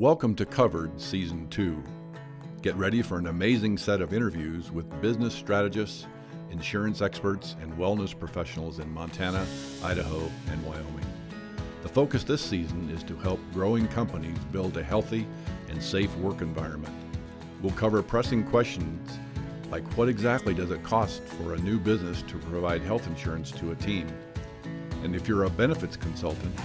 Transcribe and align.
Welcome 0.00 0.34
to 0.36 0.46
Covered 0.46 0.98
Season 0.98 1.46
2. 1.50 1.84
Get 2.62 2.74
ready 2.76 3.02
for 3.02 3.18
an 3.18 3.26
amazing 3.26 3.76
set 3.76 4.00
of 4.00 4.14
interviews 4.14 4.70
with 4.70 4.98
business 5.02 5.34
strategists, 5.34 6.06
insurance 6.50 7.02
experts, 7.02 7.54
and 7.60 7.70
wellness 7.74 8.18
professionals 8.18 8.78
in 8.78 8.90
Montana, 8.90 9.46
Idaho, 9.84 10.30
and 10.50 10.64
Wyoming. 10.64 11.04
The 11.82 11.90
focus 11.90 12.24
this 12.24 12.40
season 12.40 12.88
is 12.88 13.02
to 13.02 13.16
help 13.16 13.40
growing 13.52 13.86
companies 13.88 14.38
build 14.50 14.78
a 14.78 14.82
healthy 14.82 15.26
and 15.68 15.82
safe 15.82 16.16
work 16.16 16.40
environment. 16.40 16.94
We'll 17.60 17.74
cover 17.74 18.02
pressing 18.02 18.44
questions 18.44 19.18
like 19.70 19.84
what 19.98 20.08
exactly 20.08 20.54
does 20.54 20.70
it 20.70 20.82
cost 20.82 21.22
for 21.24 21.52
a 21.52 21.58
new 21.58 21.78
business 21.78 22.22
to 22.22 22.38
provide 22.38 22.80
health 22.80 23.06
insurance 23.06 23.50
to 23.50 23.72
a 23.72 23.76
team? 23.76 24.08
And 25.04 25.14
if 25.14 25.28
you're 25.28 25.44
a 25.44 25.50
benefits 25.50 25.98
consultant, 25.98 26.58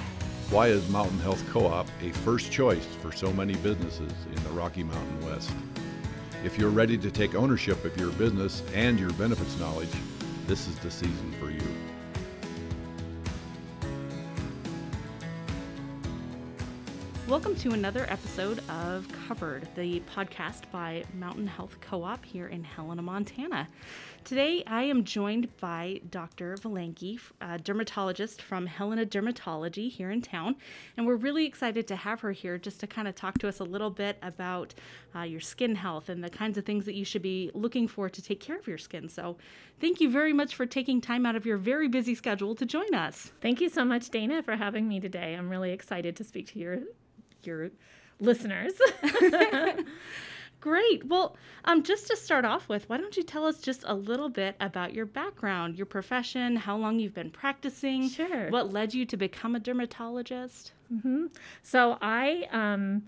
why 0.51 0.67
is 0.67 0.87
Mountain 0.89 1.19
Health 1.19 1.43
Co 1.51 1.65
op 1.65 1.87
a 2.01 2.11
first 2.11 2.51
choice 2.51 2.85
for 3.01 3.11
so 3.11 3.33
many 3.33 3.55
businesses 3.55 4.11
in 4.27 4.43
the 4.43 4.49
Rocky 4.51 4.83
Mountain 4.83 5.25
West? 5.25 5.51
If 6.43 6.57
you're 6.59 6.69
ready 6.69 6.97
to 6.99 7.09
take 7.09 7.33
ownership 7.33 7.83
of 7.83 7.97
your 7.97 8.11
business 8.11 8.61
and 8.73 8.99
your 8.99 9.11
benefits 9.13 9.59
knowledge, 9.59 9.89
this 10.45 10.67
is 10.67 10.77
the 10.79 10.91
season 10.91 11.33
for 11.39 11.49
you. 11.49 11.74
Welcome 17.27 17.55
to 17.55 17.71
another 17.71 18.05
episode 18.07 18.61
of 18.69 19.07
Covered, 19.27 19.67
the 19.73 19.99
podcast 20.01 20.69
by 20.71 21.03
Mountain 21.15 21.47
Health 21.47 21.81
Co 21.81 22.03
op 22.03 22.23
here 22.23 22.45
in 22.49 22.63
Helena, 22.63 23.01
Montana. 23.01 23.67
Today 24.23 24.63
I 24.67 24.83
am 24.83 25.03
joined 25.03 25.57
by 25.57 26.01
Dr. 26.11 26.55
Vellanki, 26.57 27.19
a 27.41 27.57
dermatologist 27.57 28.43
from 28.43 28.67
Helena 28.67 29.07
Dermatology 29.07 29.89
here 29.89 30.11
in 30.11 30.21
town, 30.21 30.55
and 30.97 31.07
we're 31.07 31.15
really 31.15 31.47
excited 31.47 31.87
to 31.87 31.95
have 31.95 32.21
her 32.21 32.31
here 32.31 32.59
just 32.59 32.79
to 32.81 32.87
kind 32.87 33.07
of 33.07 33.15
talk 33.15 33.39
to 33.39 33.47
us 33.47 33.59
a 33.59 33.63
little 33.63 33.89
bit 33.89 34.19
about 34.21 34.75
uh, 35.15 35.21
your 35.21 35.41
skin 35.41 35.73
health 35.73 36.09
and 36.09 36.23
the 36.23 36.29
kinds 36.29 36.59
of 36.59 36.63
things 36.65 36.85
that 36.85 36.93
you 36.93 37.03
should 37.03 37.23
be 37.23 37.49
looking 37.55 37.87
for 37.87 38.07
to 38.07 38.21
take 38.21 38.39
care 38.39 38.59
of 38.59 38.67
your 38.67 38.77
skin. 38.77 39.09
So, 39.09 39.35
thank 39.81 39.99
you 39.99 40.11
very 40.11 40.31
much 40.31 40.53
for 40.53 40.67
taking 40.67 41.01
time 41.01 41.25
out 41.25 41.35
of 41.35 41.43
your 41.43 41.57
very 41.57 41.87
busy 41.87 42.13
schedule 42.13 42.53
to 42.53 42.67
join 42.67 42.93
us. 42.93 43.31
Thank 43.41 43.61
you 43.61 43.69
so 43.69 43.83
much, 43.83 44.11
Dana, 44.11 44.43
for 44.43 44.55
having 44.55 44.87
me 44.87 44.99
today. 44.99 45.33
I'm 45.33 45.49
really 45.49 45.71
excited 45.71 46.15
to 46.17 46.23
speak 46.23 46.45
to 46.49 46.59
your 46.59 46.81
your 47.45 47.71
listeners. 48.19 48.73
Great. 50.61 51.05
Well, 51.05 51.37
um, 51.65 51.83
just 51.83 52.07
to 52.07 52.17
start 52.17 52.43
off 52.43 52.67
with, 52.67 52.89
why 52.89 52.97
don't 52.97 53.15
you 53.15 53.21
tell 53.21 53.45
us 53.45 53.59
just 53.59 53.83
a 53.85 53.93
little 53.93 54.29
bit 54.29 54.55
about 54.59 54.93
your 54.95 55.05
background, 55.05 55.75
your 55.75 55.85
profession, 55.85 56.55
how 56.55 56.75
long 56.75 56.97
you've 56.97 57.13
been 57.13 57.29
practicing? 57.29 58.09
Sure. 58.09 58.49
What 58.49 58.73
led 58.73 58.93
you 58.93 59.05
to 59.05 59.15
become 59.15 59.55
a 59.55 59.59
dermatologist? 59.59 60.71
Mm-hmm. 60.91 61.27
So 61.61 61.99
I 62.01 62.47
um, 62.51 63.03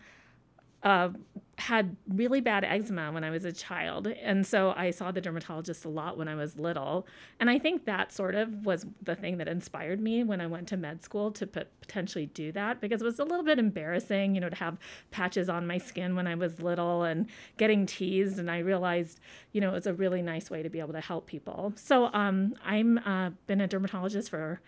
uh, 0.87 1.09
had 1.57 1.97
really 2.07 2.39
bad 2.39 2.63
eczema 2.63 3.11
when 3.11 3.25
I 3.25 3.29
was 3.29 3.43
a 3.43 3.51
child. 3.51 4.07
And 4.07 4.47
so 4.47 4.73
I 4.77 4.91
saw 4.91 5.11
the 5.11 5.19
dermatologist 5.19 5.83
a 5.83 5.89
lot 5.89 6.17
when 6.17 6.29
I 6.29 6.35
was 6.35 6.57
little. 6.57 7.05
And 7.41 7.49
I 7.49 7.59
think 7.59 7.83
that 7.85 8.13
sort 8.13 8.35
of 8.35 8.65
was 8.65 8.85
the 9.01 9.15
thing 9.15 9.37
that 9.39 9.49
inspired 9.49 9.99
me 9.99 10.23
when 10.23 10.39
I 10.39 10.47
went 10.47 10.69
to 10.69 10.77
med 10.77 11.03
school 11.03 11.29
to 11.31 11.45
potentially 11.45 12.27
do 12.27 12.53
that 12.53 12.79
because 12.79 13.01
it 13.01 13.05
was 13.05 13.19
a 13.19 13.25
little 13.25 13.43
bit 13.43 13.59
embarrassing, 13.59 14.33
you 14.33 14.39
know, 14.39 14.49
to 14.49 14.55
have 14.55 14.77
patches 15.11 15.49
on 15.49 15.67
my 15.67 15.77
skin 15.77 16.15
when 16.15 16.25
I 16.25 16.35
was 16.35 16.61
little 16.61 17.03
and 17.03 17.27
getting 17.57 17.85
teased. 17.85 18.39
And 18.39 18.49
I 18.49 18.59
realized, 18.59 19.19
you 19.51 19.59
know, 19.59 19.71
it 19.71 19.73
was 19.73 19.87
a 19.87 19.93
really 19.93 20.21
nice 20.21 20.49
way 20.49 20.63
to 20.63 20.69
be 20.69 20.79
able 20.79 20.93
to 20.93 21.01
help 21.01 21.25
people. 21.25 21.73
So 21.75 22.05
um, 22.13 22.55
I'm 22.63 22.99
uh, 22.99 23.31
been 23.47 23.59
a 23.59 23.67
dermatologist 23.67 24.29
for 24.29 24.61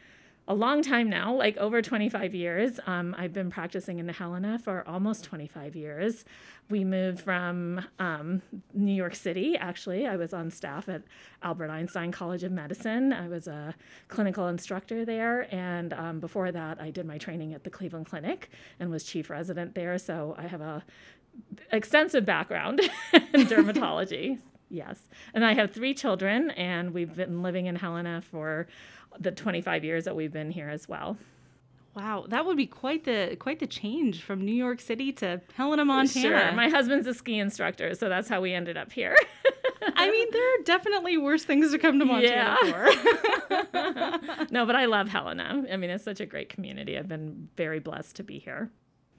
a 0.49 0.53
long 0.55 0.81
time 0.81 1.09
now, 1.11 1.31
like 1.31 1.55
over 1.57 1.79
25 1.79 2.33
years. 2.33 2.79
Um, 2.87 3.15
I've 3.19 3.33
been 3.33 3.51
practicing 3.51 3.99
in 3.99 4.07
the 4.07 4.13
Helena 4.13 4.57
for 4.57 4.83
almost 4.87 5.23
25 5.23 5.75
years. 5.75 6.25
We 6.71 6.83
moved 6.83 7.21
from 7.21 7.85
um, 7.99 8.41
New 8.73 8.93
York 8.93 9.13
City, 9.13 9.55
actually. 9.57 10.07
I 10.07 10.15
was 10.15 10.33
on 10.33 10.49
staff 10.49 10.89
at 10.89 11.03
Albert 11.43 11.69
Einstein 11.69 12.11
College 12.11 12.43
of 12.43 12.51
Medicine. 12.51 13.13
I 13.13 13.27
was 13.27 13.47
a 13.47 13.75
clinical 14.07 14.47
instructor 14.47 15.05
there. 15.05 15.53
And 15.53 15.93
um, 15.93 16.19
before 16.19 16.51
that, 16.51 16.81
I 16.81 16.89
did 16.89 17.05
my 17.05 17.19
training 17.19 17.53
at 17.53 17.63
the 17.63 17.69
Cleveland 17.69 18.07
Clinic 18.07 18.49
and 18.79 18.89
was 18.89 19.03
chief 19.03 19.29
resident 19.29 19.75
there. 19.75 19.99
So 19.99 20.33
I 20.35 20.47
have 20.47 20.61
a 20.61 20.83
extensive 21.71 22.25
background 22.25 22.81
in 23.13 23.19
dermatology. 23.45 24.39
Yes. 24.69 24.99
And 25.33 25.45
I 25.45 25.53
have 25.53 25.71
three 25.71 25.93
children, 25.93 26.51
and 26.51 26.93
we've 26.93 27.15
been 27.15 27.41
living 27.41 27.65
in 27.65 27.75
Helena 27.75 28.21
for 28.21 28.67
the 29.19 29.31
25 29.31 29.83
years 29.83 30.05
that 30.05 30.15
we've 30.15 30.31
been 30.31 30.51
here 30.51 30.69
as 30.69 30.87
well. 30.87 31.17
Wow, 31.95 32.25
that 32.29 32.45
would 32.45 32.55
be 32.55 32.67
quite 32.67 33.03
the 33.03 33.35
quite 33.39 33.59
the 33.59 33.67
change 33.67 34.21
from 34.21 34.45
New 34.45 34.53
York 34.53 34.79
City 34.79 35.11
to 35.13 35.41
Helena, 35.55 35.83
Montana. 35.83 36.21
Sure, 36.21 36.51
my 36.53 36.69
husband's 36.69 37.07
a 37.07 37.13
ski 37.13 37.39
instructor, 37.39 37.95
so 37.95 38.07
that's 38.07 38.29
how 38.29 38.41
we 38.41 38.53
ended 38.53 38.77
up 38.77 38.91
here. 38.91 39.15
I 39.81 40.09
mean, 40.09 40.27
there 40.31 40.53
are 40.53 40.63
definitely 40.63 41.17
worse 41.17 41.43
things 41.43 41.71
to 41.71 41.79
come 41.79 41.99
to 41.99 42.05
Montana 42.05 42.57
yeah. 42.63 42.71
for. 42.71 44.45
no, 44.51 44.65
but 44.65 44.75
I 44.75 44.85
love 44.85 45.09
Helena. 45.09 45.65
I 45.71 45.77
mean, 45.77 45.89
it's 45.89 46.03
such 46.03 46.19
a 46.19 46.25
great 46.25 46.49
community. 46.49 46.97
I've 46.97 47.07
been 47.07 47.49
very 47.57 47.79
blessed 47.79 48.15
to 48.17 48.23
be 48.23 48.39
here. 48.39 48.69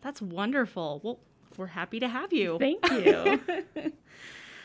That's 0.01 0.23
wonderful. 0.23 1.01
Well, 1.03 1.21
we're 1.57 1.67
happy 1.67 2.01
to 2.01 2.09
have 2.09 2.33
you. 2.33 2.59
Thank 2.59 2.91
you. 2.91 3.41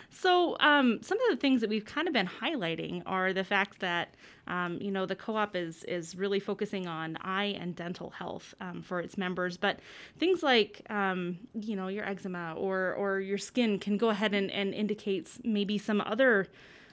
So, 0.10 0.56
um, 0.60 1.02
some 1.02 1.20
of 1.22 1.30
the 1.30 1.36
things 1.36 1.62
that 1.62 1.70
we've 1.70 1.86
kind 1.86 2.08
of 2.08 2.14
been 2.14 2.28
highlighting 2.28 3.04
are 3.06 3.34
the 3.34 3.44
fact 3.44 3.80
that, 3.80 4.14
um, 4.48 4.80
you 4.82 4.92
know, 4.92 5.06
the 5.06 5.16
co-op 5.16 5.56
is 5.56 5.84
is 5.86 6.16
really 6.16 6.40
focusing 6.40 6.88
on 6.88 7.18
eye 7.22 7.56
and 7.60 7.76
dental 7.76 8.12
health 8.12 8.54
um, 8.62 8.82
for 8.82 9.00
its 9.00 9.18
members, 9.18 9.58
but 9.58 9.80
things 10.20 10.44
like, 10.44 10.82
um, 10.90 11.38
you 11.54 11.76
know, 11.76 11.88
your 11.88 12.06
eczema 12.06 12.54
or 12.56 12.94
or 12.94 13.20
your 13.20 13.38
skin 13.38 13.80
can 13.80 13.98
go 13.98 14.10
ahead 14.10 14.34
and, 14.34 14.52
and 14.52 14.74
indicates 14.74 15.40
maybe 15.44 15.78
some 15.78 16.02
other 16.02 16.48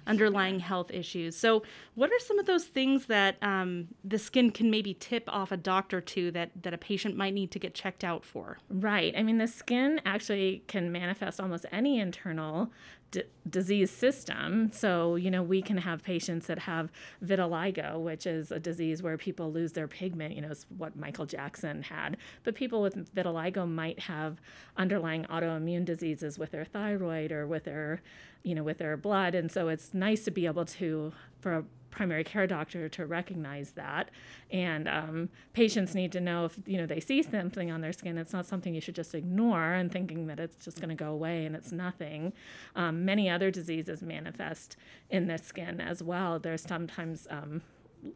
underlying 0.07 0.61
health 0.61 0.91
issues. 0.91 1.37
So, 1.37 1.63
what 1.95 2.11
are 2.11 2.19
some 2.19 2.39
of 2.39 2.47
those 2.47 2.65
things 2.65 3.07
that 3.07 3.37
um, 3.43 3.89
the 4.05 4.19
skin 4.19 4.51
can 4.51 4.71
maybe 4.71 4.95
tip 4.95 5.25
off 5.29 5.53
a 5.53 5.57
doctor 5.57 6.01
to 6.01 6.31
that 6.33 6.51
that 6.63 6.75
a 6.75 6.79
patient 6.79 7.17
might 7.17 7.35
need 7.35 7.51
to 7.53 7.59
get 7.59 7.75
checked 7.75 8.05
out 8.05 8.25
for? 8.25 8.59
Right. 8.69 9.15
I 9.17 9.23
mean, 9.23 9.39
the 9.39 9.49
skin 9.49 10.01
actually 10.05 10.63
can 10.67 10.93
manifest 10.93 11.41
almost 11.41 11.67
any 11.73 11.99
internal 12.01 12.71
d- 13.13 13.23
disease 13.49 13.93
system. 13.93 14.73
So, 14.73 15.15
you 15.15 15.31
know, 15.31 15.43
we 15.43 15.63
can 15.63 15.77
have 15.77 16.03
patients 16.03 16.49
that 16.49 16.59
have 16.59 16.91
vitiligo, 17.25 18.01
which 18.01 18.27
is 18.27 18.51
a 18.51 18.59
disease 18.59 19.03
where 19.03 19.17
people 19.17 19.53
lose 19.53 19.73
their 19.73 19.87
pigment, 19.87 20.35
you 20.35 20.41
know, 20.41 20.51
it's 20.51 20.67
what 20.77 20.97
Michael 20.97 21.27
Jackson 21.27 21.83
had. 21.83 22.17
But 22.43 22.57
people 22.57 22.83
with 22.83 23.15
vitiligo 23.15 23.71
might 23.71 24.01
have 24.01 24.41
underlying 24.77 25.25
autoimmune 25.25 25.85
diseases 25.85 26.39
with 26.39 26.51
their 26.51 26.65
thyroid 26.65 27.31
or 27.31 27.47
with 27.47 27.65
their, 27.65 28.03
you 28.43 28.55
know, 28.55 28.63
with 28.63 28.79
their 28.79 28.97
blood. 28.97 29.35
And 29.35 29.51
so 29.51 29.69
it's 29.69 29.95
nice 29.95 30.25
to 30.25 30.31
be 30.31 30.47
able 30.47 30.65
to, 30.65 31.13
for 31.41 31.55
a 31.55 31.65
primary 31.93 32.25
care 32.25 32.47
doctor 32.47 32.89
to 32.89 33.07
recognize 33.07 33.73
that. 33.73 34.11
And 34.51 34.89
um, 34.89 35.29
patients 35.53 35.95
need 35.95 36.11
to 36.13 36.21
know 36.21 36.47
if 36.47 36.59
you 36.67 36.79
know 36.79 36.87
they 36.87 36.99
see 36.99 37.23
something 37.23 37.71
on 37.71 37.81
their 37.81 37.93
skin, 37.93 38.19
it's 38.19 38.33
not 38.33 38.47
something 38.47 38.75
you 38.75 38.81
should 38.81 38.97
just 38.97 39.15
ignore 39.15 39.75
and 39.75 39.93
thinking 39.93 40.27
that 40.27 40.41
it's 40.41 40.57
just 40.65 40.79
going 40.79 40.89
to 40.89 40.97
go 40.97 41.13
away 41.13 41.45
and 41.45 41.55
it's 41.55 41.71
nothing. 41.71 42.33
Um, 42.75 43.05
many 43.05 43.31
other 43.31 43.51
diseases 43.51 44.03
manifest 44.03 44.77
in 45.11 45.29
the 45.29 45.39
skin 45.39 45.81
as 45.81 46.03
well. 46.03 46.41
There's 46.41 46.63
sometimes 46.63 47.29
um, 47.31 47.63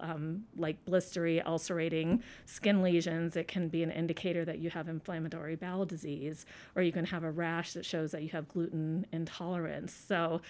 um, 0.00 0.44
like 0.56 0.84
blistery, 0.84 1.44
ulcerating 1.44 2.22
skin 2.44 2.82
lesions, 2.82 3.36
it 3.36 3.48
can 3.48 3.68
be 3.68 3.82
an 3.82 3.90
indicator 3.90 4.44
that 4.44 4.58
you 4.58 4.70
have 4.70 4.88
inflammatory 4.88 5.56
bowel 5.56 5.84
disease, 5.84 6.46
or 6.74 6.82
you 6.82 6.92
can 6.92 7.04
have 7.04 7.24
a 7.24 7.30
rash 7.30 7.72
that 7.72 7.84
shows 7.84 8.10
that 8.12 8.22
you 8.22 8.28
have 8.30 8.48
gluten 8.48 9.06
intolerance. 9.12 9.92
So 9.92 10.40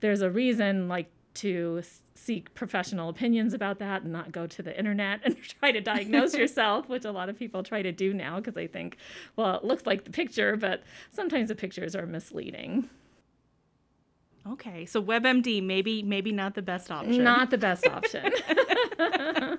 there's 0.00 0.22
a 0.22 0.30
reason, 0.30 0.88
like 0.88 1.10
to 1.36 1.82
seek 2.14 2.52
professional 2.54 3.10
opinions 3.10 3.52
about 3.52 3.78
that 3.78 4.02
and 4.02 4.12
not 4.12 4.32
go 4.32 4.46
to 4.46 4.62
the 4.62 4.76
internet 4.76 5.20
and 5.24 5.36
try 5.42 5.70
to 5.70 5.80
diagnose 5.80 6.34
yourself, 6.38 6.88
which 6.88 7.04
a 7.04 7.10
lot 7.10 7.28
of 7.28 7.38
people 7.38 7.62
try 7.62 7.82
to 7.82 7.92
do 7.92 8.12
now 8.12 8.36
because 8.36 8.54
they 8.54 8.66
think, 8.66 8.96
well, 9.36 9.56
it 9.56 9.64
looks 9.64 9.86
like 9.86 10.04
the 10.04 10.10
picture, 10.10 10.56
but 10.56 10.82
sometimes 11.10 11.48
the 11.48 11.54
pictures 11.54 11.94
are 11.94 12.06
misleading. 12.06 12.88
Okay, 14.52 14.86
so 14.86 15.02
WebMD 15.02 15.62
maybe 15.62 16.02
maybe 16.02 16.32
not 16.32 16.54
the 16.54 16.62
best 16.62 16.90
option. 16.90 17.24
Not 17.24 17.50
the 17.50 17.58
best 17.58 17.86
option. 17.86 18.32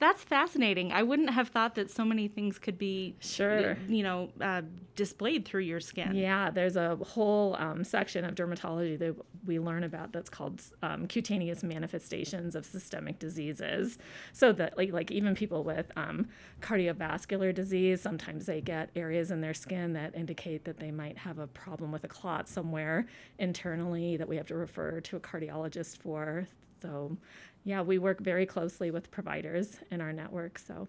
That's 0.00 0.24
fascinating. 0.24 0.92
I 0.92 1.02
wouldn't 1.02 1.28
have 1.28 1.48
thought 1.48 1.74
that 1.74 1.90
so 1.90 2.06
many 2.06 2.26
things 2.26 2.58
could 2.58 2.78
be 2.78 3.16
sure, 3.20 3.76
you 3.86 4.02
know, 4.02 4.30
uh, 4.40 4.62
displayed 4.96 5.44
through 5.44 5.60
your 5.60 5.78
skin. 5.78 6.14
Yeah, 6.14 6.50
there's 6.50 6.76
a 6.76 6.96
whole 6.96 7.54
um, 7.58 7.84
section 7.84 8.24
of 8.24 8.34
dermatology 8.34 8.98
that 8.98 9.14
we 9.44 9.58
learn 9.58 9.84
about 9.84 10.10
that's 10.12 10.30
called 10.30 10.62
um, 10.82 11.06
cutaneous 11.06 11.62
manifestations 11.62 12.54
of 12.54 12.64
systemic 12.64 13.18
diseases. 13.18 13.98
So 14.32 14.52
that 14.54 14.78
like 14.78 14.90
like 14.90 15.10
even 15.10 15.34
people 15.34 15.64
with 15.64 15.92
um, 15.96 16.28
cardiovascular 16.62 17.54
disease, 17.54 18.00
sometimes 18.00 18.46
they 18.46 18.62
get 18.62 18.88
areas 18.96 19.30
in 19.30 19.42
their 19.42 19.54
skin 19.54 19.92
that 19.92 20.14
indicate 20.16 20.64
that 20.64 20.78
they 20.78 20.90
might 20.90 21.18
have 21.18 21.38
a 21.38 21.46
problem 21.46 21.92
with 21.92 22.04
a 22.04 22.08
clot 22.08 22.48
somewhere 22.48 23.06
internally 23.38 24.16
that 24.16 24.26
we 24.26 24.36
have 24.36 24.46
to 24.46 24.54
refer 24.54 25.00
to 25.02 25.16
a 25.16 25.20
cardiologist 25.20 25.98
for. 25.98 26.48
So 26.82 27.16
yeah, 27.64 27.82
we 27.82 27.98
work 27.98 28.20
very 28.20 28.46
closely 28.46 28.90
with 28.90 29.10
providers 29.10 29.78
in 29.90 30.00
our 30.00 30.12
network. 30.12 30.58
So 30.58 30.88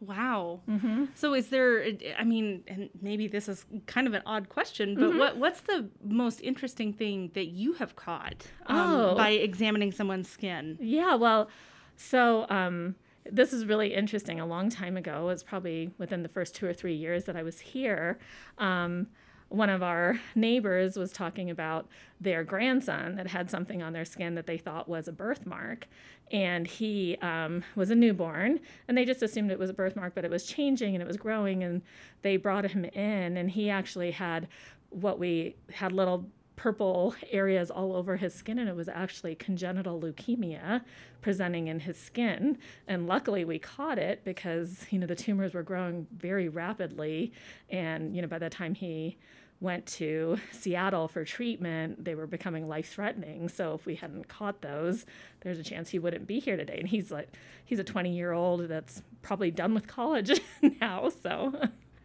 Wow. 0.00 0.60
Mm-hmm. 0.68 1.06
So 1.14 1.32
is 1.34 1.48
there 1.48 1.86
I 2.18 2.24
mean, 2.24 2.62
and 2.68 2.90
maybe 3.00 3.28
this 3.28 3.48
is 3.48 3.64
kind 3.86 4.06
of 4.06 4.12
an 4.14 4.22
odd 4.26 4.48
question, 4.50 4.94
but 4.94 5.04
Mm-hmm. 5.10 5.18
what 5.18 5.36
what's 5.38 5.62
the 5.62 5.88
most 6.04 6.40
interesting 6.42 6.92
thing 6.92 7.30
that 7.34 7.46
you 7.46 7.72
have 7.74 7.96
caught 7.96 8.46
um, 8.66 8.78
Oh. 8.90 9.14
by 9.14 9.30
examining 9.30 9.92
someone's 9.92 10.28
skin? 10.28 10.76
Yeah, 10.80 11.14
well, 11.14 11.48
so 11.96 12.46
um, 12.50 12.94
this 13.24 13.52
is 13.54 13.64
really 13.64 13.94
interesting. 13.94 14.38
A 14.38 14.46
long 14.46 14.68
time 14.68 14.96
ago, 14.98 15.22
it 15.22 15.26
was 15.32 15.42
probably 15.42 15.90
within 15.98 16.22
the 16.22 16.28
first 16.28 16.54
two 16.54 16.66
or 16.66 16.74
three 16.74 16.94
years 16.94 17.24
that 17.24 17.36
I 17.36 17.42
was 17.42 17.58
here. 17.58 18.18
Um, 18.58 19.06
one 19.48 19.70
of 19.70 19.82
our 19.82 20.20
neighbors 20.34 20.96
was 20.96 21.12
talking 21.12 21.50
about 21.50 21.88
their 22.20 22.44
grandson 22.44 23.16
that 23.16 23.26
had 23.26 23.50
something 23.50 23.82
on 23.82 23.92
their 23.92 24.04
skin 24.04 24.34
that 24.34 24.46
they 24.46 24.58
thought 24.58 24.88
was 24.88 25.08
a 25.08 25.12
birthmark. 25.12 25.86
And 26.32 26.66
he 26.66 27.16
um, 27.22 27.62
was 27.76 27.90
a 27.90 27.94
newborn, 27.94 28.58
and 28.88 28.98
they 28.98 29.04
just 29.04 29.22
assumed 29.22 29.52
it 29.52 29.60
was 29.60 29.70
a 29.70 29.74
birthmark, 29.74 30.12
but 30.16 30.24
it 30.24 30.30
was 30.30 30.44
changing 30.44 30.96
and 30.96 31.02
it 31.02 31.06
was 31.06 31.16
growing. 31.16 31.62
And 31.62 31.82
they 32.22 32.36
brought 32.36 32.68
him 32.68 32.84
in, 32.84 33.36
and 33.36 33.48
he 33.48 33.70
actually 33.70 34.10
had 34.10 34.48
what 34.90 35.20
we 35.20 35.54
had 35.72 35.92
little 35.92 36.26
purple 36.56 37.14
areas 37.30 37.70
all 37.70 37.94
over 37.94 38.16
his 38.16 38.34
skin 38.34 38.58
and 38.58 38.68
it 38.68 38.74
was 38.74 38.88
actually 38.88 39.34
congenital 39.34 40.00
leukemia 40.00 40.82
presenting 41.20 41.68
in 41.68 41.80
his 41.80 41.98
skin. 41.98 42.58
And 42.88 43.06
luckily 43.06 43.44
we 43.44 43.58
caught 43.58 43.98
it 43.98 44.24
because 44.24 44.86
you 44.90 44.98
know 44.98 45.06
the 45.06 45.14
tumors 45.14 45.54
were 45.54 45.62
growing 45.62 46.06
very 46.16 46.48
rapidly. 46.48 47.32
And 47.70 48.16
you 48.16 48.22
know 48.22 48.28
by 48.28 48.38
the 48.38 48.50
time 48.50 48.74
he 48.74 49.18
went 49.60 49.86
to 49.86 50.36
Seattle 50.52 51.08
for 51.08 51.24
treatment 51.24 52.04
they 52.04 52.14
were 52.14 52.26
becoming 52.26 52.68
life 52.68 52.90
threatening 52.90 53.48
so 53.48 53.72
if 53.72 53.86
we 53.86 53.94
hadn't 53.94 54.28
caught 54.28 54.60
those 54.60 55.06
there's 55.40 55.58
a 55.58 55.62
chance 55.62 55.88
he 55.88 55.98
wouldn't 55.98 56.26
be 56.26 56.38
here 56.38 56.56
today. 56.56 56.78
And 56.78 56.88
he's 56.88 57.10
like 57.10 57.28
he's 57.64 57.78
a 57.78 57.84
20 57.84 58.14
year 58.14 58.32
old 58.32 58.68
that's 58.68 59.02
probably 59.22 59.50
done 59.50 59.74
with 59.74 59.86
college 59.86 60.40
now 60.80 61.10
so 61.10 61.52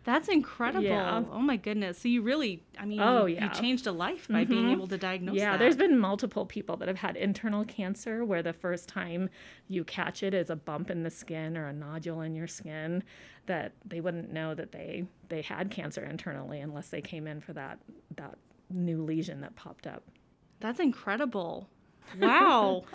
That's 0.03 0.29
incredible. 0.29 0.83
Yeah. 0.83 1.23
Oh 1.31 1.39
my 1.39 1.57
goodness. 1.57 1.99
So 1.99 2.07
you 2.07 2.21
really 2.23 2.63
I 2.79 2.85
mean 2.85 2.99
Oh, 2.99 3.25
you, 3.27 3.35
yeah. 3.35 3.43
you 3.45 3.49
changed 3.51 3.85
a 3.85 3.91
life 3.91 4.27
by 4.27 4.45
being 4.45 4.65
Mhm. 4.65 4.71
able 4.71 4.87
to 4.87 4.97
diagnose 4.97 5.35
Yeah, 5.35 5.51
that. 5.51 5.59
there's 5.59 5.75
been 5.75 5.99
multiple 5.99 6.45
people 6.45 6.75
that 6.77 6.87
have 6.87 6.97
had 6.97 7.15
internal 7.15 7.63
cancer 7.65 8.25
where 8.25 8.41
the 8.41 8.53
first 8.53 8.89
time 8.89 9.29
you 9.67 9.83
catch 9.83 10.23
it 10.23 10.33
is 10.33 10.49
a 10.49 10.55
bump 10.55 10.89
in 10.89 11.03
the 11.03 11.11
skin 11.11 11.55
or 11.55 11.67
a 11.67 11.73
nodule 11.73 12.21
in 12.21 12.33
your 12.35 12.47
skin 12.47 13.03
that 13.45 13.73
they 13.85 14.01
wouldn't 14.01 14.31
know 14.33 14.55
that 14.55 14.71
they 14.71 15.05
they 15.29 15.41
had 15.43 15.69
cancer 15.69 16.03
internally 16.03 16.59
unless 16.61 16.89
they 16.89 17.01
came 17.01 17.27
in 17.27 17.39
for 17.39 17.53
that 17.53 17.77
that 18.15 18.37
new 18.71 19.03
lesion 19.03 19.41
that 19.41 19.55
popped 19.55 19.85
up. 19.85 20.03
That's 20.61 20.79
incredible. 20.79 21.67
Wow. 22.19 22.83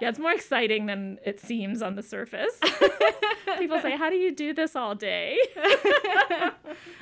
Yeah, 0.00 0.10
it's 0.10 0.18
more 0.20 0.30
exciting 0.30 0.86
than 0.86 1.18
it 1.26 1.40
seems 1.40 1.82
on 1.82 1.96
the 1.96 2.04
surface. 2.04 2.56
people 3.58 3.80
say, 3.80 3.96
"How 3.96 4.10
do 4.10 4.14
you 4.14 4.30
do 4.32 4.54
this 4.54 4.76
all 4.76 4.94
day?" 4.94 5.36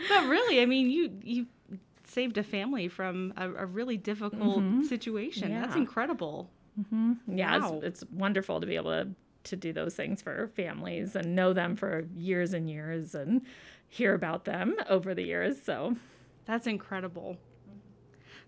but 0.09 0.27
really, 0.27 0.63
I 0.63 0.67
mean, 0.67 0.89
you 0.89 1.11
you 1.23 1.47
saved 2.05 2.39
a 2.39 2.43
family 2.43 2.89
from 2.89 3.35
a, 3.37 3.51
a 3.53 3.67
really 3.67 3.99
difficult 3.99 4.61
mm-hmm. 4.61 4.83
situation. 4.85 5.53
That's 5.53 5.75
Yeah. 5.75 5.83
incredible. 5.83 6.49
Mm-hmm. 6.81 7.37
Yeah, 7.39 7.59
Wow. 7.59 7.81
it's, 7.83 8.03
it's 8.03 8.13
wonderful 8.13 8.61
to 8.63 8.67
be 8.67 8.77
able 8.77 8.93
to 8.93 9.09
to 9.45 9.57
do 9.57 9.73
those 9.75 9.95
things 9.95 10.23
for 10.23 10.49
families 10.57 11.15
and 11.15 11.37
know 11.37 11.53
them 11.53 11.77
for 11.77 12.05
years 12.17 12.53
and 12.55 12.69
years 12.69 13.15
and 13.15 13.43
hear 13.89 14.15
about 14.15 14.45
them 14.47 14.75
over 14.89 15.15
the 15.15 15.23
years. 15.23 15.63
So, 15.63 15.97
That's 16.47 16.67
incredible. 16.67 17.37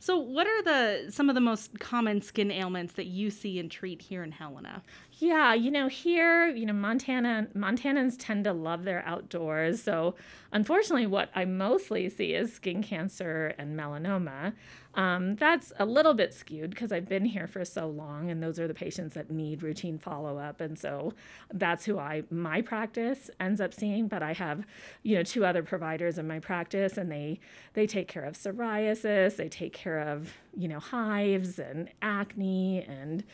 So, 0.00 0.16
what 0.16 0.46
are 0.46 0.62
the 0.62 1.10
some 1.10 1.28
of 1.28 1.34
the 1.34 1.40
most 1.40 1.78
common 1.80 2.22
skin 2.22 2.50
ailments 2.50 2.94
that 2.94 3.06
you 3.06 3.30
see 3.30 3.58
and 3.58 3.70
treat 3.70 4.00
here 4.02 4.22
in 4.22 4.32
Helena? 4.32 4.82
Yeah, 5.20 5.52
you 5.52 5.72
know, 5.72 5.88
here, 5.88 6.46
you 6.46 6.64
know, 6.64 6.72
Montana 6.72 7.48
Montanans 7.54 8.14
tend 8.16 8.44
to 8.44 8.52
love 8.52 8.84
their 8.84 9.04
outdoors. 9.04 9.82
So, 9.82 10.14
unfortunately, 10.52 11.08
what 11.08 11.30
I 11.34 11.44
mostly 11.44 12.08
see 12.08 12.34
is 12.34 12.52
skin 12.52 12.84
cancer 12.84 13.52
and 13.58 13.76
melanoma. 13.76 14.52
Um, 14.94 15.34
that's 15.34 15.72
a 15.78 15.84
little 15.84 16.14
bit 16.14 16.32
skewed 16.32 16.70
because 16.70 16.92
I've 16.92 17.08
been 17.08 17.24
here 17.24 17.48
for 17.48 17.64
so 17.64 17.88
long, 17.88 18.30
and 18.30 18.40
those 18.40 18.60
are 18.60 18.68
the 18.68 18.74
patients 18.74 19.14
that 19.14 19.28
need 19.28 19.64
routine 19.64 19.98
follow 19.98 20.38
up, 20.38 20.60
and 20.60 20.78
so 20.78 21.14
that's 21.52 21.84
who 21.84 21.98
I 21.98 22.22
my 22.30 22.62
practice 22.62 23.28
ends 23.40 23.60
up 23.60 23.74
seeing. 23.74 24.06
But 24.06 24.22
I 24.22 24.34
have, 24.34 24.64
you 25.02 25.16
know, 25.16 25.24
two 25.24 25.44
other 25.44 25.64
providers 25.64 26.18
in 26.18 26.28
my 26.28 26.38
practice, 26.38 26.96
and 26.96 27.10
they 27.10 27.40
they 27.74 27.88
take 27.88 28.06
care 28.06 28.24
of 28.24 28.34
psoriasis, 28.34 29.36
they 29.36 29.48
take 29.48 29.72
care 29.72 29.98
of 29.98 30.32
you 30.56 30.68
know 30.68 30.78
hives 30.78 31.58
and 31.58 31.90
acne 32.02 32.84
and 32.88 33.24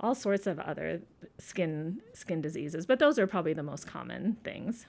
all 0.00 0.14
sorts 0.14 0.46
of 0.46 0.58
other 0.58 1.00
skin 1.38 2.00
skin 2.14 2.40
diseases. 2.40 2.86
But 2.86 2.98
those 2.98 3.18
are 3.18 3.26
probably 3.26 3.52
the 3.52 3.62
most 3.62 3.86
common 3.86 4.36
things. 4.44 4.86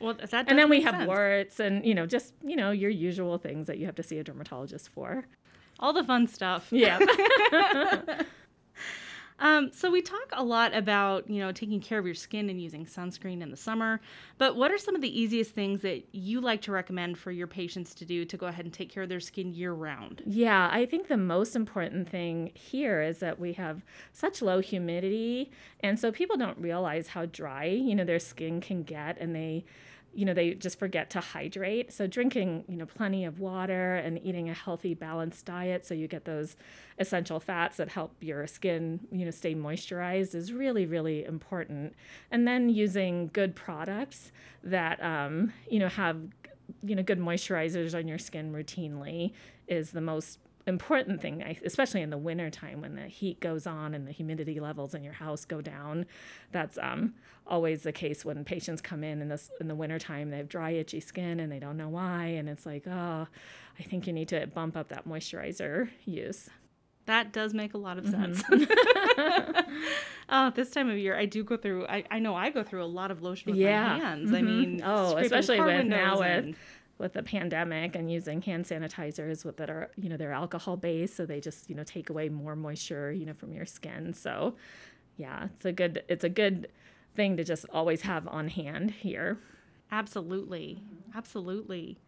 Well, 0.00 0.14
that 0.14 0.48
And 0.48 0.58
then 0.58 0.68
we 0.68 0.80
have 0.82 0.94
sense. 0.96 1.06
warts 1.06 1.60
and 1.60 1.84
you 1.86 1.94
know 1.94 2.06
just 2.06 2.34
you 2.44 2.56
know 2.56 2.70
your 2.72 2.90
usual 2.90 3.38
things 3.38 3.66
that 3.68 3.78
you 3.78 3.86
have 3.86 3.94
to 3.96 4.02
see 4.02 4.18
a 4.18 4.24
dermatologist 4.24 4.88
for. 4.88 5.26
all 5.78 5.92
the 5.92 6.04
fun 6.04 6.26
stuff. 6.26 6.68
Yeah. 6.72 6.98
Um, 9.40 9.70
so 9.72 9.90
we 9.90 10.00
talk 10.00 10.30
a 10.32 10.44
lot 10.44 10.74
about 10.74 11.28
you 11.28 11.40
know 11.40 11.50
taking 11.50 11.80
care 11.80 11.98
of 11.98 12.06
your 12.06 12.14
skin 12.14 12.48
and 12.48 12.60
using 12.60 12.86
sunscreen 12.86 13.42
in 13.42 13.50
the 13.50 13.56
summer, 13.56 14.00
but 14.38 14.54
what 14.56 14.70
are 14.70 14.78
some 14.78 14.94
of 14.94 15.00
the 15.00 15.20
easiest 15.20 15.50
things 15.52 15.80
that 15.82 16.04
you 16.12 16.40
like 16.40 16.62
to 16.62 16.72
recommend 16.72 17.18
for 17.18 17.32
your 17.32 17.48
patients 17.48 17.94
to 17.96 18.04
do 18.04 18.24
to 18.24 18.36
go 18.36 18.46
ahead 18.46 18.64
and 18.64 18.72
take 18.72 18.90
care 18.90 19.02
of 19.02 19.08
their 19.08 19.20
skin 19.20 19.52
year 19.52 19.72
round? 19.72 20.22
Yeah, 20.24 20.70
I 20.72 20.86
think 20.86 21.08
the 21.08 21.16
most 21.16 21.56
important 21.56 22.08
thing 22.08 22.52
here 22.54 23.02
is 23.02 23.18
that 23.18 23.40
we 23.40 23.52
have 23.54 23.82
such 24.12 24.40
low 24.40 24.60
humidity, 24.60 25.50
and 25.80 25.98
so 25.98 26.12
people 26.12 26.36
don't 26.36 26.58
realize 26.58 27.08
how 27.08 27.26
dry 27.26 27.64
you 27.64 27.94
know 27.94 28.04
their 28.04 28.20
skin 28.20 28.60
can 28.60 28.84
get, 28.84 29.18
and 29.18 29.34
they, 29.34 29.64
you 30.14 30.24
know, 30.24 30.34
they 30.34 30.54
just 30.54 30.78
forget 30.78 31.10
to 31.10 31.20
hydrate. 31.20 31.92
So 31.92 32.06
drinking 32.06 32.64
you 32.68 32.76
know 32.76 32.86
plenty 32.86 33.24
of 33.24 33.40
water 33.40 33.96
and 33.96 34.18
eating 34.24 34.48
a 34.48 34.54
healthy, 34.54 34.94
balanced 34.94 35.44
diet, 35.46 35.84
so 35.84 35.94
you 35.94 36.08
get 36.08 36.24
those 36.24 36.56
essential 36.98 37.40
fats 37.40 37.76
that 37.78 37.88
help 37.88 38.14
your 38.20 38.46
skin 38.46 39.00
you 39.10 39.24
know 39.24 39.30
stay 39.30 39.54
moisturized 39.54 40.34
is 40.34 40.52
really 40.52 40.86
really 40.86 41.24
important. 41.24 41.94
And 42.30 42.46
then 42.46 42.68
using 42.68 43.30
good 43.32 43.54
products 43.54 44.32
that 44.62 45.02
um, 45.02 45.52
you 45.68 45.78
know 45.78 45.88
have 45.88 46.18
you 46.82 46.94
know 46.94 47.02
good 47.02 47.18
moisturizers 47.20 47.96
on 47.98 48.08
your 48.08 48.18
skin 48.18 48.52
routinely 48.52 49.32
is 49.66 49.90
the 49.90 50.00
most 50.00 50.38
important 50.66 51.20
thing 51.20 51.42
especially 51.64 52.00
in 52.00 52.08
the 52.08 52.16
winter 52.16 52.48
time 52.48 52.80
when 52.80 52.94
the 52.94 53.02
heat 53.06 53.38
goes 53.40 53.66
on 53.66 53.92
and 53.94 54.06
the 54.08 54.12
humidity 54.12 54.60
levels 54.60 54.94
in 54.94 55.04
your 55.04 55.12
house 55.12 55.44
go 55.44 55.60
down 55.60 56.06
that's 56.52 56.78
um, 56.78 57.12
always 57.46 57.82
the 57.82 57.92
case 57.92 58.24
when 58.24 58.42
patients 58.44 58.80
come 58.80 59.04
in 59.04 59.20
in 59.20 59.28
this 59.28 59.50
in 59.60 59.68
the 59.68 59.74
winter 59.74 59.98
time 59.98 60.30
they 60.30 60.38
have 60.38 60.48
dry 60.48 60.70
itchy 60.70 61.00
skin 61.00 61.38
and 61.40 61.52
they 61.52 61.58
don't 61.58 61.76
know 61.76 61.90
why 61.90 62.24
and 62.24 62.48
it's 62.48 62.64
like 62.64 62.86
oh 62.86 63.26
i 63.78 63.82
think 63.82 64.06
you 64.06 64.12
need 64.14 64.28
to 64.28 64.46
bump 64.46 64.74
up 64.76 64.88
that 64.88 65.06
moisturizer 65.06 65.88
use 66.06 66.48
That 67.06 67.32
does 67.34 67.52
make 67.52 67.74
a 67.74 67.78
lot 67.78 67.98
of 67.98 68.04
Mm-hmm. 68.06 68.32
sense. 68.32 69.64
oh, 70.30 70.50
this 70.54 70.70
time 70.70 70.88
of 70.88 70.96
year, 70.96 71.14
I 71.16 71.26
do 71.26 71.44
go 71.44 71.56
through. 71.58 71.86
I, 71.86 72.04
I 72.10 72.18
know 72.18 72.34
I 72.34 72.48
go 72.48 72.62
through 72.62 72.82
a 72.82 72.86
lot 72.88 73.10
of 73.10 73.22
lotion 73.22 73.52
with 73.52 73.60
Yeah. 73.60 73.88
my 73.88 73.98
hands. 73.98 74.32
I 74.32 74.40
Mhm. 74.40 74.44
mean, 74.46 74.82
Oh, 74.84 75.16
especially 75.18 75.60
with 75.60 75.86
now 75.86 76.18
with- 76.20 76.56
with 76.98 77.12
the 77.12 77.22
pandemic 77.22 77.96
and 77.96 78.10
using 78.10 78.40
hand 78.42 78.64
sanitizers 78.64 79.44
with 79.44 79.56
that 79.56 79.70
are 79.70 79.90
you 79.96 80.08
know 80.08 80.16
they're 80.16 80.32
alcohol 80.32 80.76
based 80.76 81.16
so 81.16 81.26
they 81.26 81.40
just 81.40 81.68
you 81.68 81.74
know 81.74 81.84
take 81.84 82.08
away 82.10 82.28
more 82.28 82.54
moisture 82.56 83.12
you 83.12 83.26
know 83.26 83.34
from 83.34 83.52
your 83.52 83.66
skin 83.66 84.12
so 84.12 84.54
yeah 85.16 85.48
it's 85.54 85.64
a 85.64 85.72
good 85.72 86.02
it's 86.08 86.24
a 86.24 86.28
good 86.28 86.68
thing 87.16 87.36
to 87.36 87.44
just 87.44 87.66
always 87.72 88.02
have 88.02 88.26
on 88.28 88.48
hand 88.48 88.90
here 88.90 89.38
Absolutely. 89.94 90.82
Absolutely. 91.14 91.98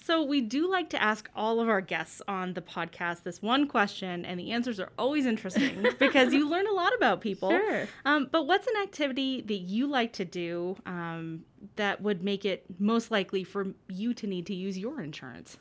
So, 0.00 0.22
we 0.22 0.40
do 0.40 0.70
like 0.70 0.90
to 0.90 1.02
ask 1.02 1.28
all 1.34 1.60
of 1.60 1.68
our 1.68 1.80
guests 1.80 2.22
on 2.28 2.54
the 2.54 2.60
podcast 2.62 3.24
this 3.24 3.42
one 3.42 3.66
question, 3.66 4.24
and 4.24 4.38
the 4.38 4.52
answers 4.52 4.78
are 4.78 4.90
always 4.96 5.26
interesting 5.26 5.86
because 5.98 6.32
you 6.32 6.48
learn 6.48 6.66
a 6.66 6.72
lot 6.72 6.94
about 6.96 7.20
people. 7.20 7.50
Sure. 7.50 7.88
Um, 8.04 8.28
but 8.30 8.46
what's 8.46 8.66
an 8.66 8.74
activity 8.82 9.42
that 9.42 9.58
you 9.58 9.86
like 9.86 10.12
to 10.14 10.24
do 10.24 10.76
um, 10.86 11.44
that 11.76 12.00
would 12.00 12.22
make 12.22 12.44
it 12.44 12.64
most 12.78 13.10
likely 13.10 13.44
for 13.44 13.66
you 13.88 14.14
to 14.14 14.26
need 14.26 14.46
to 14.46 14.54
use 14.54 14.78
your 14.78 15.02
insurance? 15.02 15.58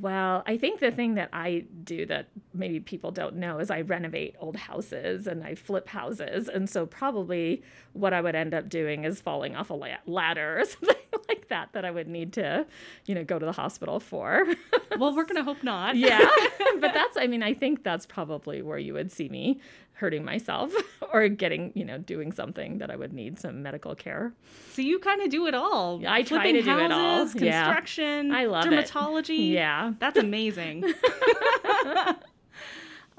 Well, 0.00 0.44
I 0.46 0.56
think 0.58 0.78
the 0.78 0.92
thing 0.92 1.14
that 1.16 1.28
I 1.32 1.64
do 1.82 2.06
that 2.06 2.28
maybe 2.54 2.78
people 2.78 3.10
don't 3.10 3.36
know 3.36 3.58
is 3.58 3.68
I 3.68 3.80
renovate 3.80 4.36
old 4.38 4.56
houses 4.56 5.26
and 5.26 5.42
I 5.42 5.56
flip 5.56 5.88
houses. 5.88 6.48
And 6.48 6.70
so, 6.70 6.86
probably 6.86 7.62
what 7.94 8.12
I 8.12 8.20
would 8.20 8.36
end 8.36 8.54
up 8.54 8.68
doing 8.68 9.04
is 9.04 9.20
falling 9.20 9.56
off 9.56 9.70
a 9.70 9.98
ladder 10.06 10.60
or 10.60 10.64
something 10.64 10.96
like 11.28 11.48
that, 11.48 11.72
that 11.72 11.84
I 11.84 11.90
would 11.90 12.08
need 12.08 12.32
to, 12.34 12.66
you 13.06 13.14
know, 13.14 13.24
go 13.24 13.38
to 13.38 13.46
the 13.46 13.52
hospital 13.52 14.00
for. 14.00 14.46
Well, 14.98 15.14
we're 15.14 15.26
going 15.26 15.36
to 15.36 15.44
hope 15.44 15.62
not. 15.62 15.94
yeah. 15.96 16.18
but 16.80 16.92
that's, 16.92 17.16
I 17.16 17.28
mean, 17.28 17.40
I 17.44 17.54
think 17.54 17.84
that's 17.84 18.04
probably 18.04 18.62
where 18.62 18.78
you 18.78 18.94
would 18.94 19.12
see 19.12 19.28
me 19.28 19.60
hurting 19.92 20.24
myself 20.24 20.72
or 21.12 21.28
getting, 21.28 21.70
you 21.76 21.84
know, 21.84 21.98
doing 21.98 22.32
something 22.32 22.78
that 22.78 22.90
I 22.90 22.96
would 22.96 23.12
need 23.12 23.38
some 23.38 23.62
medical 23.62 23.94
care. 23.94 24.32
So, 24.72 24.82
you 24.82 24.98
kind 24.98 25.22
of 25.22 25.30
do 25.30 25.46
it 25.46 25.54
all. 25.54 26.00
I 26.04 26.22
try 26.22 26.38
Flipping 26.38 26.54
to 26.54 26.62
do 26.62 26.78
it 26.80 26.90
all. 26.90 27.18
houses, 27.18 27.40
Yeah. 27.42 27.64
Construction, 27.66 28.32
I 28.32 28.46
love 28.46 28.66
it. 28.66 28.70
dermatology. 28.88 29.52
Yeah. 29.52 29.92
That's 30.00 30.18
amazing. 30.18 30.82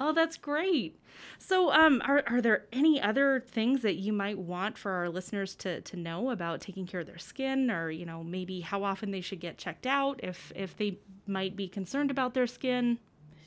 Oh, 0.01 0.13
that's 0.13 0.37
great. 0.37 0.97
So, 1.41 1.71
um, 1.71 2.01
are, 2.05 2.21
are 2.27 2.41
there 2.41 2.65
any 2.73 3.01
other 3.01 3.43
things 3.47 3.81
that 3.81 3.95
you 3.95 4.11
might 4.11 4.37
want 4.37 4.77
for 4.77 4.91
our 4.91 5.09
listeners 5.09 5.55
to, 5.55 5.79
to 5.81 5.97
know 5.97 6.31
about 6.31 6.59
taking 6.59 6.85
care 6.85 6.99
of 6.99 7.07
their 7.07 7.17
skin 7.17 7.71
or, 7.71 7.89
you 7.89 8.05
know, 8.05 8.23
maybe 8.23 8.59
how 8.59 8.83
often 8.83 9.11
they 9.11 9.21
should 9.21 9.39
get 9.39 9.57
checked 9.57 9.87
out 9.87 10.19
if, 10.21 10.51
if 10.53 10.75
they 10.75 10.99
might 11.25 11.55
be 11.55 11.69
concerned 11.69 12.11
about 12.11 12.33
their 12.33 12.45
skin? 12.45 12.99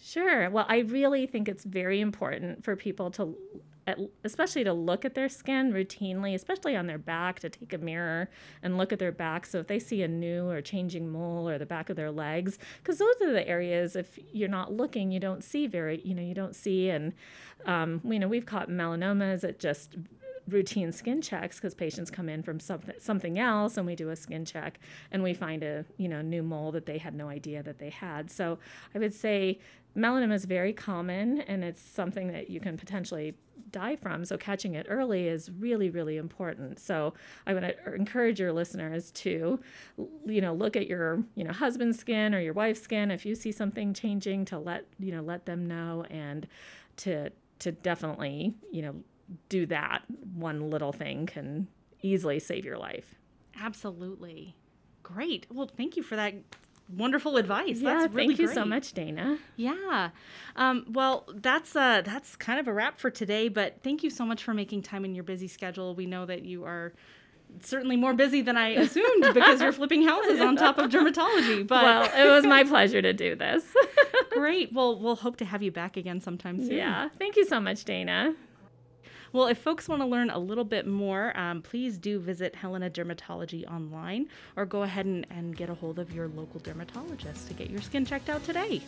Sure. 0.03 0.49
Well, 0.51 0.65
I 0.69 0.79
really 0.79 1.27
think 1.27 1.49
it's 1.49 1.65
very 1.65 2.01
important 2.01 2.65
for 2.65 2.75
people 2.77 3.11
to 3.13 3.37
especially 4.25 4.65
to 4.65 4.73
look 4.73 5.05
at 5.05 5.15
their 5.15 5.29
skin 5.29 5.73
routinely, 5.73 6.35
especially 6.35 6.77
on 6.77 6.87
their 6.87 6.99
back, 6.99 7.41
to 7.41 7.51
take 7.51 7.73
a 7.73 7.79
mirror 7.79 8.31
and 8.63 8.79
look 8.79 8.93
at 8.93 8.99
their 8.99 9.13
back. 9.13 9.47
So 9.47 9.59
if 9.59 9.67
they 9.67 9.79
see 9.79 10.03
a 10.03 10.09
new 10.09 10.49
or 10.49 10.61
changing 10.61 11.11
mole 11.11 11.49
or 11.49 11.59
the 11.59 11.67
back 11.67 11.91
of 11.91 11.97
their 11.97 12.11
legs, 12.11 12.59
because 12.79 12.99
those 12.99 13.15
are 13.21 13.33
the 13.33 13.47
areas 13.49 13.97
if 13.97 14.19
you're 14.33 14.49
not 14.49 14.73
looking, 14.73 15.11
you 15.11 15.21
don't 15.21 15.43
see 15.43 15.67
very, 15.67 16.01
you 16.05 16.15
know, 16.15 16.23
you 16.23 16.35
don't 16.35 16.55
see. 16.55 16.91
And 16.91 17.13
um, 17.67 18.01
you 18.05 18.19
know, 18.19 18.29
we've 18.29 18.47
caught 18.47 18.69
melanomas 18.69 19.45
at 19.45 19.59
just 19.59 19.97
routine 20.49 20.93
skin 20.93 21.23
checks 21.23 21.57
because 21.57 21.75
patients 21.75 22.11
come 22.11 22.29
in 22.29 22.43
from 22.43 22.59
something 22.59 22.95
something 22.99 23.39
else 23.39 23.77
and 23.77 23.87
we 23.87 23.95
do 23.95 24.11
a 24.11 24.17
skin 24.17 24.45
check 24.45 24.81
and 25.13 25.23
we 25.23 25.33
find 25.33 25.63
a 25.63 25.85
you 25.99 26.09
know 26.09 26.21
new 26.21 26.43
mole 26.43 26.73
that 26.73 26.85
they 26.87 26.99
had 26.99 27.15
no 27.15 27.29
idea 27.29 27.63
that 27.63 27.79
they 27.79 27.91
had 27.91 28.31
so 28.31 28.59
i 28.95 28.99
would 28.99 29.15
say 29.15 29.59
melanoma 29.97 30.35
is 30.35 30.45
very 30.45 30.73
common 30.73 31.41
and 31.43 31.63
it's 31.63 31.81
something 31.81 32.33
that 32.33 32.51
you 32.51 32.59
can 32.59 32.77
potentially 32.77 33.35
die 33.73 33.97
from. 33.97 34.25
So 34.25 34.37
catching 34.37 34.75
it 34.75 34.87
early 34.89 35.29
is 35.29 35.51
really, 35.51 35.91
really 35.91 36.17
important. 36.17 36.79
So 36.79 37.15
I 37.47 37.55
would 37.55 37.77
encourage 37.87 38.39
your 38.39 38.53
listeners 38.53 39.11
to, 39.13 39.59
you 40.27 40.41
know, 40.41 40.55
look 40.55 40.77
at 40.77 40.87
your, 40.87 41.23
you 41.35 41.45
know, 41.45 41.53
husband's 41.53 41.99
skin 41.99 42.35
or 42.35 42.41
your 42.41 42.53
wife's 42.53 42.83
skin. 42.83 43.11
If 43.11 43.27
you 43.27 43.35
see 43.35 43.53
something 43.53 43.95
changing, 43.95 44.45
to 44.47 44.59
let 44.59 44.87
you 44.99 45.13
know, 45.13 45.23
let 45.23 45.47
them 45.47 45.67
know, 45.67 46.05
and 46.11 46.47
to 46.99 47.31
to 47.61 47.73
definitely, 47.73 48.55
you 48.71 48.83
know, 48.83 48.95
do 49.49 49.67
that. 49.67 50.03
One 50.35 50.71
little 50.71 50.93
thing 50.93 51.27
can 51.27 51.69
easily 52.03 52.39
save 52.39 52.65
your 52.65 52.79
life. 52.79 53.15
Absolutely. 53.61 54.57
Great. 55.03 55.47
Well, 55.51 55.71
thank 55.77 55.97
you 55.97 56.03
for 56.03 56.17
that 56.17 56.35
wonderful 56.97 57.37
advice. 57.37 57.79
Yeah, 57.81 57.95
that's 57.95 58.15
really 58.15 58.29
thank 58.29 58.39
you 58.39 58.47
great. 58.47 58.55
so 58.55 58.65
much, 58.65 58.93
Dana. 58.93 59.39
Yeah. 59.57 60.11
Um, 60.57 60.87
well, 60.91 61.25
that's 61.35 61.75
uh, 61.77 62.03
that's 62.05 62.37
kind 62.37 62.59
of 62.61 62.69
a 62.69 62.73
wrap 62.73 62.99
for 62.99 63.11
today. 63.11 63.49
But 63.49 63.83
thank 63.83 64.03
you 64.03 64.11
so 64.11 64.25
much 64.25 64.43
for 64.45 64.55
making 64.55 64.83
time 64.83 65.05
in 65.05 65.15
your 65.15 65.25
busy 65.25 65.49
schedule. 65.49 65.95
We 65.95 66.07
know 66.07 66.27
that 66.27 66.45
you 66.45 66.65
are 66.65 66.93
certainly 67.61 67.97
more 67.97 68.15
busy 68.15 68.41
than 68.43 68.57
I 68.57 68.69
assumed 68.71 69.25
because 69.35 69.61
you're 69.61 69.73
flipping 69.73 70.03
houses 70.07 70.41
on 70.41 70.57
top 70.57 70.79
of 70.79 70.91
dermatology. 70.91 71.67
But 71.67 71.83
well, 71.85 72.27
it 72.27 72.31
was 72.31 72.45
my 72.45 72.65
pleasure 72.73 73.03
to 73.03 73.13
do 73.13 73.35
this. 73.35 73.65
great. 74.31 74.73
Well, 74.73 74.99
we'll 74.99 75.17
hope 75.17 75.37
to 75.39 75.45
have 75.45 75.63
you 75.63 75.71
back 75.71 75.97
again 75.97 76.21
sometime 76.21 76.59
soon. 76.59 76.73
Yeah. 76.77 77.09
Thank 77.19 77.37
you 77.37 77.45
so 77.45 77.61
much, 77.61 77.85
Dana. 77.85 78.35
Well, 79.33 79.47
if 79.47 79.59
folks 79.59 79.89
want 79.89 80.03
to 80.03 80.07
learn 80.07 80.29
a 80.29 80.39
little 80.39 80.65
bit 80.65 80.87
more, 80.87 81.37
um, 81.39 81.63
please 81.63 81.97
do 81.97 82.19
visit 82.19 82.55
Helena 82.55 82.91
Dermatology 82.91 83.67
online 83.71 84.29
or 84.57 84.67
go 84.67 84.83
ahead 84.83 85.07
and, 85.07 85.27
and 85.31 85.57
get 85.57 85.71
a 85.71 85.75
hold 85.75 85.99
of 85.99 86.13
your 86.13 86.29
local 86.29 86.61
dermatologist 86.61 87.49
to 87.49 87.55
get 87.55 87.71
your 87.71 87.81
skin 87.81 88.05
checked 88.05 88.29
out 88.29 88.45
today. 88.45 88.83